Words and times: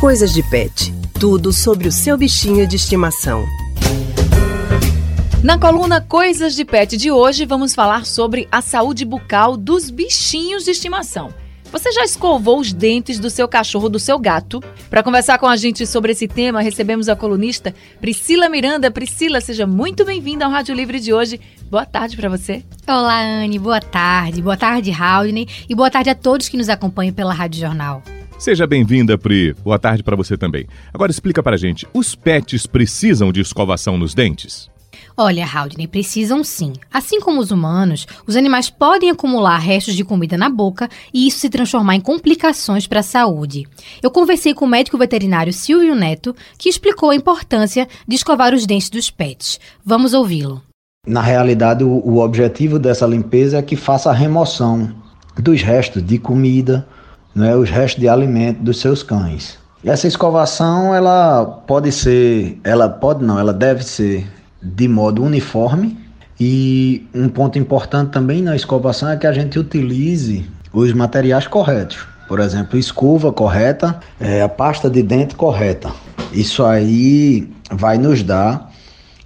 Coisas 0.00 0.32
de 0.32 0.42
Pet. 0.42 0.94
Tudo 1.20 1.52
sobre 1.52 1.86
o 1.86 1.92
seu 1.92 2.16
bichinho 2.16 2.66
de 2.66 2.76
estimação. 2.76 3.44
Na 5.44 5.58
coluna 5.58 6.00
Coisas 6.00 6.54
de 6.54 6.64
Pet 6.64 6.96
de 6.96 7.10
hoje, 7.10 7.44
vamos 7.44 7.74
falar 7.74 8.06
sobre 8.06 8.48
a 8.50 8.62
saúde 8.62 9.04
bucal 9.04 9.58
dos 9.58 9.90
bichinhos 9.90 10.64
de 10.64 10.70
estimação. 10.70 11.34
Você 11.70 11.92
já 11.92 12.02
escovou 12.02 12.58
os 12.58 12.72
dentes 12.72 13.18
do 13.18 13.28
seu 13.28 13.46
cachorro, 13.46 13.90
do 13.90 13.98
seu 13.98 14.18
gato? 14.18 14.64
Para 14.88 15.02
conversar 15.02 15.36
com 15.36 15.46
a 15.46 15.54
gente 15.54 15.86
sobre 15.86 16.12
esse 16.12 16.26
tema, 16.26 16.62
recebemos 16.62 17.06
a 17.10 17.14
colunista 17.14 17.74
Priscila 18.00 18.48
Miranda. 18.48 18.90
Priscila, 18.90 19.38
seja 19.42 19.66
muito 19.66 20.02
bem-vinda 20.02 20.46
ao 20.46 20.50
Rádio 20.50 20.74
Livre 20.74 20.98
de 20.98 21.12
hoje. 21.12 21.38
Boa 21.70 21.84
tarde 21.84 22.16
para 22.16 22.30
você. 22.30 22.64
Olá, 22.88 23.20
Anne. 23.20 23.58
Boa 23.58 23.82
tarde. 23.82 24.40
Boa 24.40 24.56
tarde, 24.56 24.90
Raudney. 24.90 25.46
E 25.68 25.74
boa 25.74 25.90
tarde 25.90 26.08
a 26.08 26.14
todos 26.14 26.48
que 26.48 26.56
nos 26.56 26.70
acompanham 26.70 27.12
pela 27.12 27.34
Rádio 27.34 27.60
Jornal. 27.60 28.02
Seja 28.40 28.66
bem-vinda, 28.66 29.18
Pri. 29.18 29.52
Boa 29.62 29.78
tarde 29.78 30.02
para 30.02 30.16
você 30.16 30.34
também. 30.34 30.66
Agora 30.94 31.10
explica 31.10 31.42
para 31.42 31.56
a 31.56 31.58
gente, 31.58 31.86
os 31.92 32.14
pets 32.14 32.66
precisam 32.66 33.30
de 33.30 33.38
escovação 33.38 33.98
nos 33.98 34.14
dentes? 34.14 34.70
Olha, 35.14 35.44
Haldney, 35.44 35.86
precisam 35.86 36.42
sim. 36.42 36.72
Assim 36.90 37.20
como 37.20 37.38
os 37.38 37.50
humanos, 37.50 38.06
os 38.26 38.36
animais 38.36 38.70
podem 38.70 39.10
acumular 39.10 39.58
restos 39.58 39.94
de 39.94 40.02
comida 40.02 40.38
na 40.38 40.48
boca 40.48 40.88
e 41.12 41.28
isso 41.28 41.40
se 41.40 41.50
transformar 41.50 41.96
em 41.96 42.00
complicações 42.00 42.86
para 42.86 43.00
a 43.00 43.02
saúde. 43.02 43.68
Eu 44.02 44.10
conversei 44.10 44.54
com 44.54 44.64
o 44.64 44.68
médico 44.68 44.96
veterinário 44.96 45.52
Silvio 45.52 45.94
Neto, 45.94 46.34
que 46.56 46.70
explicou 46.70 47.10
a 47.10 47.14
importância 47.14 47.86
de 48.08 48.16
escovar 48.16 48.54
os 48.54 48.64
dentes 48.64 48.88
dos 48.88 49.10
pets. 49.10 49.60
Vamos 49.84 50.14
ouvi-lo. 50.14 50.62
Na 51.06 51.20
realidade, 51.20 51.84
o, 51.84 51.90
o 51.90 52.20
objetivo 52.20 52.78
dessa 52.78 53.06
limpeza 53.06 53.58
é 53.58 53.62
que 53.62 53.76
faça 53.76 54.08
a 54.08 54.14
remoção 54.14 54.94
dos 55.36 55.60
restos 55.60 56.02
de 56.02 56.18
comida, 56.18 56.88
né, 57.34 57.54
os 57.56 57.70
restos 57.70 58.00
de 58.00 58.08
alimento 58.08 58.62
dos 58.62 58.80
seus 58.80 59.02
cães. 59.02 59.58
Essa 59.84 60.06
escovação, 60.06 60.94
ela 60.94 61.44
pode 61.66 61.90
ser, 61.90 62.58
ela 62.62 62.88
pode 62.88 63.24
não, 63.24 63.38
ela 63.38 63.52
deve 63.52 63.82
ser 63.82 64.26
de 64.62 64.86
modo 64.86 65.22
uniforme. 65.22 65.98
E 66.38 67.06
um 67.14 67.28
ponto 67.28 67.58
importante 67.58 68.10
também 68.10 68.42
na 68.42 68.56
escovação 68.56 69.10
é 69.10 69.16
que 69.16 69.26
a 69.26 69.32
gente 69.32 69.58
utilize 69.58 70.44
os 70.72 70.92
materiais 70.92 71.46
corretos. 71.46 72.06
Por 72.28 72.40
exemplo, 72.40 72.78
escova 72.78 73.32
correta, 73.32 73.98
é, 74.20 74.42
a 74.42 74.48
pasta 74.48 74.88
de 74.88 75.02
dente 75.02 75.34
correta. 75.34 75.90
Isso 76.32 76.64
aí 76.64 77.50
vai 77.70 77.98
nos 77.98 78.22
dar 78.22 78.70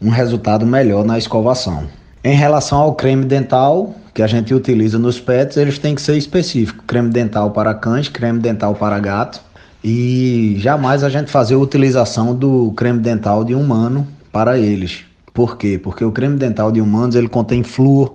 um 0.00 0.08
resultado 0.08 0.66
melhor 0.66 1.04
na 1.04 1.18
escovação. 1.18 1.84
Em 2.22 2.34
relação 2.34 2.78
ao 2.78 2.94
creme 2.94 3.24
dental 3.24 3.94
que 4.14 4.22
a 4.22 4.26
gente 4.28 4.54
utiliza 4.54 4.96
nos 4.96 5.18
pets, 5.18 5.56
eles 5.56 5.76
têm 5.76 5.94
que 5.94 6.00
ser 6.00 6.16
específicos. 6.16 6.84
Creme 6.86 7.10
dental 7.10 7.50
para 7.50 7.74
cães, 7.74 8.08
creme 8.08 8.38
dental 8.38 8.74
para 8.76 8.98
gato. 9.00 9.42
E 9.82 10.54
jamais 10.58 11.02
a 11.02 11.08
gente 11.08 11.30
fazer 11.30 11.54
a 11.54 11.58
utilização 11.58 12.34
do 12.34 12.72
creme 12.76 13.00
dental 13.00 13.44
de 13.44 13.54
humano 13.54 14.06
para 14.32 14.56
eles. 14.56 15.04
Por 15.34 15.58
quê? 15.58 15.78
Porque 15.82 16.04
o 16.04 16.12
creme 16.12 16.36
dental 16.36 16.70
de 16.70 16.80
humanos 16.80 17.16
ele 17.16 17.28
contém 17.28 17.64
flúor 17.64 18.14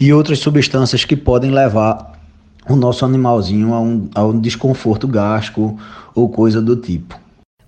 e 0.00 0.12
outras 0.12 0.40
substâncias 0.40 1.04
que 1.04 1.16
podem 1.16 1.52
levar 1.52 2.12
o 2.68 2.74
nosso 2.74 3.04
animalzinho 3.04 3.72
a 3.72 3.80
um, 3.80 4.08
a 4.14 4.24
um 4.24 4.38
desconforto 4.38 5.06
gástrico 5.06 5.78
ou 6.12 6.28
coisa 6.28 6.60
do 6.60 6.74
tipo. 6.76 7.23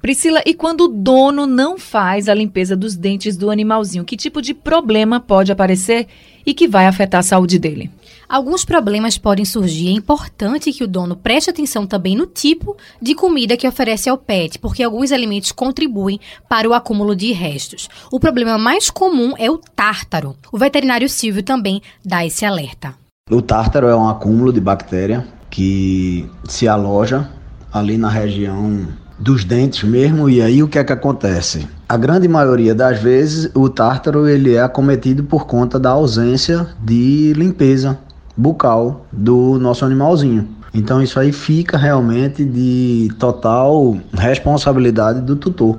Priscila, 0.06 0.40
e 0.46 0.54
quando 0.54 0.82
o 0.82 0.88
dono 0.88 1.48
não 1.48 1.76
faz 1.76 2.28
a 2.28 2.34
limpeza 2.34 2.76
dos 2.76 2.94
dentes 2.94 3.36
do 3.36 3.50
animalzinho, 3.50 4.04
que 4.04 4.16
tipo 4.16 4.40
de 4.40 4.54
problema 4.54 5.18
pode 5.18 5.50
aparecer 5.50 6.06
e 6.46 6.54
que 6.54 6.68
vai 6.68 6.86
afetar 6.86 7.18
a 7.18 7.24
saúde 7.24 7.58
dele? 7.58 7.90
Alguns 8.28 8.64
problemas 8.64 9.18
podem 9.18 9.44
surgir. 9.44 9.88
É 9.88 9.90
importante 9.90 10.72
que 10.72 10.84
o 10.84 10.86
dono 10.86 11.16
preste 11.16 11.50
atenção 11.50 11.88
também 11.88 12.14
no 12.14 12.24
tipo 12.24 12.76
de 13.02 13.16
comida 13.16 13.56
que 13.56 13.66
oferece 13.66 14.08
ao 14.08 14.16
pet, 14.16 14.60
porque 14.60 14.84
alguns 14.84 15.10
alimentos 15.10 15.50
contribuem 15.50 16.20
para 16.48 16.70
o 16.70 16.72
acúmulo 16.72 17.16
de 17.16 17.32
restos. 17.32 17.88
O 18.12 18.20
problema 18.20 18.56
mais 18.56 18.88
comum 18.88 19.34
é 19.36 19.50
o 19.50 19.58
tártaro. 19.58 20.36
O 20.52 20.56
veterinário 20.56 21.08
Silvio 21.08 21.42
também 21.42 21.82
dá 22.04 22.24
esse 22.24 22.44
alerta. 22.44 22.94
O 23.28 23.42
tártaro 23.42 23.88
é 23.88 23.96
um 23.96 24.08
acúmulo 24.08 24.52
de 24.52 24.60
bactéria 24.60 25.26
que 25.50 26.30
se 26.44 26.68
aloja 26.68 27.28
ali 27.72 27.98
na 27.98 28.08
região 28.08 28.86
dos 29.18 29.44
dentes 29.44 29.82
mesmo, 29.82 30.28
e 30.28 30.42
aí 30.42 30.62
o 30.62 30.68
que 30.68 30.78
é 30.78 30.84
que 30.84 30.92
acontece? 30.92 31.66
A 31.88 31.96
grande 31.96 32.28
maioria 32.28 32.74
das 32.74 33.00
vezes 33.00 33.50
o 33.54 33.68
tártaro 33.68 34.28
ele 34.28 34.54
é 34.54 34.62
acometido 34.62 35.24
por 35.24 35.46
conta 35.46 35.78
da 35.78 35.90
ausência 35.90 36.66
de 36.82 37.32
limpeza 37.34 37.98
bucal 38.36 39.06
do 39.10 39.58
nosso 39.58 39.84
animalzinho. 39.84 40.48
Então 40.74 41.02
isso 41.02 41.18
aí 41.18 41.32
fica 41.32 41.78
realmente 41.78 42.44
de 42.44 43.10
total 43.18 43.96
responsabilidade 44.12 45.22
do 45.22 45.34
tutor. 45.34 45.78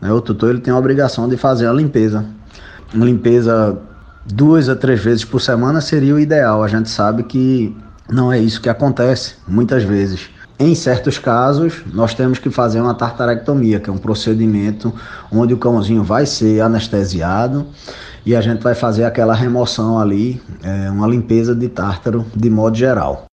Né? 0.00 0.10
O 0.10 0.20
tutor 0.20 0.50
ele 0.50 0.60
tem 0.60 0.72
a 0.72 0.78
obrigação 0.78 1.28
de 1.28 1.36
fazer 1.36 1.66
a 1.66 1.72
limpeza. 1.72 2.24
Uma 2.94 3.04
limpeza 3.04 3.78
duas 4.24 4.68
a 4.68 4.76
três 4.76 5.02
vezes 5.02 5.24
por 5.24 5.40
semana 5.40 5.80
seria 5.82 6.14
o 6.14 6.20
ideal. 6.20 6.62
A 6.62 6.68
gente 6.68 6.88
sabe 6.88 7.24
que 7.24 7.76
não 8.10 8.32
é 8.32 8.38
isso 8.38 8.60
que 8.60 8.68
acontece 8.68 9.34
muitas 9.46 9.82
vezes. 9.82 10.30
Em 10.62 10.76
certos 10.76 11.18
casos, 11.18 11.82
nós 11.92 12.14
temos 12.14 12.38
que 12.38 12.48
fazer 12.48 12.80
uma 12.80 12.94
tartarectomia, 12.94 13.80
que 13.80 13.90
é 13.90 13.92
um 13.92 13.98
procedimento 13.98 14.94
onde 15.28 15.52
o 15.52 15.58
cãozinho 15.58 16.04
vai 16.04 16.24
ser 16.24 16.60
anestesiado 16.60 17.66
e 18.24 18.36
a 18.36 18.40
gente 18.40 18.62
vai 18.62 18.72
fazer 18.72 19.02
aquela 19.02 19.34
remoção 19.34 19.98
ali, 19.98 20.40
é, 20.62 20.88
uma 20.88 21.08
limpeza 21.08 21.52
de 21.52 21.68
tártaro 21.68 22.24
de 22.32 22.48
modo 22.48 22.76
geral. 22.76 23.24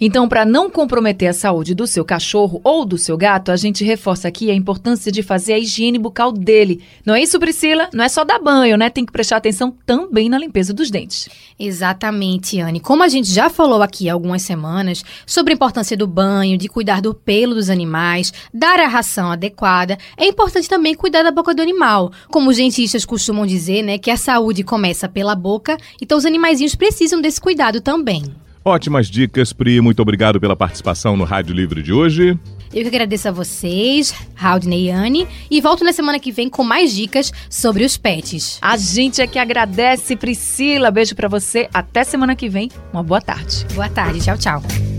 Então, 0.00 0.28
para 0.28 0.44
não 0.44 0.70
comprometer 0.70 1.28
a 1.28 1.32
saúde 1.32 1.74
do 1.74 1.86
seu 1.86 2.04
cachorro 2.04 2.60
ou 2.64 2.84
do 2.84 2.98
seu 2.98 3.16
gato, 3.16 3.50
a 3.50 3.56
gente 3.56 3.84
reforça 3.84 4.28
aqui 4.28 4.50
a 4.50 4.54
importância 4.54 5.10
de 5.10 5.22
fazer 5.22 5.54
a 5.54 5.58
higiene 5.58 5.98
bucal 5.98 6.32
dele. 6.32 6.82
Não 7.04 7.14
é 7.14 7.22
isso, 7.22 7.38
Priscila? 7.38 7.88
Não 7.92 8.04
é 8.04 8.08
só 8.08 8.24
dar 8.24 8.38
banho, 8.38 8.76
né? 8.76 8.90
Tem 8.90 9.04
que 9.04 9.12
prestar 9.12 9.36
atenção 9.36 9.74
também 9.86 10.28
na 10.28 10.38
limpeza 10.38 10.72
dos 10.72 10.90
dentes. 10.90 11.28
Exatamente, 11.58 12.60
Anne. 12.60 12.80
Como 12.80 13.02
a 13.02 13.08
gente 13.08 13.30
já 13.30 13.48
falou 13.48 13.82
aqui 13.82 14.08
há 14.08 14.12
algumas 14.12 14.42
semanas 14.42 15.04
sobre 15.26 15.52
a 15.52 15.56
importância 15.56 15.96
do 15.96 16.06
banho, 16.06 16.58
de 16.58 16.68
cuidar 16.68 17.00
do 17.00 17.14
pelo 17.14 17.54
dos 17.54 17.70
animais, 17.70 18.32
dar 18.52 18.80
a 18.80 18.88
ração 18.88 19.30
adequada, 19.30 19.96
é 20.16 20.26
importante 20.26 20.68
também 20.68 20.94
cuidar 20.94 21.22
da 21.22 21.30
boca 21.30 21.54
do 21.54 21.62
animal. 21.62 22.12
Como 22.28 22.50
os 22.50 22.56
dentistas 22.56 23.04
costumam 23.04 23.46
dizer, 23.46 23.82
né, 23.82 23.98
que 23.98 24.10
a 24.10 24.16
saúde 24.16 24.64
começa 24.64 25.08
pela 25.08 25.34
boca, 25.34 25.76
então 26.00 26.18
os 26.18 26.26
animaizinhos 26.26 26.74
precisam 26.74 27.20
desse 27.20 27.40
cuidado 27.40 27.80
também. 27.80 28.43
Ótimas 28.64 29.08
dicas, 29.08 29.52
Pri. 29.52 29.80
Muito 29.80 30.00
obrigado 30.00 30.40
pela 30.40 30.56
participação 30.56 31.16
no 31.16 31.24
Rádio 31.24 31.54
Livre 31.54 31.82
de 31.82 31.92
hoje. 31.92 32.38
Eu 32.72 32.82
que 32.82 32.88
agradeço 32.88 33.28
a 33.28 33.30
vocês, 33.30 34.14
Raudney 34.34 34.86
e 34.86 34.90
Anne, 34.90 35.28
e 35.50 35.60
volto 35.60 35.84
na 35.84 35.92
semana 35.92 36.18
que 36.18 36.32
vem 36.32 36.48
com 36.48 36.64
mais 36.64 36.92
dicas 36.92 37.32
sobre 37.48 37.84
os 37.84 37.96
pets. 37.96 38.58
A 38.60 38.76
gente 38.76 39.20
é 39.20 39.26
que 39.26 39.38
agradece, 39.38 40.16
Priscila. 40.16 40.90
Beijo 40.90 41.14
para 41.14 41.28
você. 41.28 41.68
Até 41.72 42.02
semana 42.02 42.34
que 42.34 42.48
vem. 42.48 42.70
Uma 42.92 43.02
boa 43.02 43.20
tarde. 43.20 43.66
Boa 43.74 43.88
tarde. 43.88 44.20
Tchau, 44.20 44.38
tchau. 44.38 44.93